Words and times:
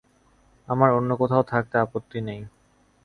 আমার 0.67 0.89
অন্য 0.91 1.11
কোথাও 1.15 1.43
থাকতে 1.43 1.75
আপত্তি 1.77 2.19
নেই। 2.21 2.41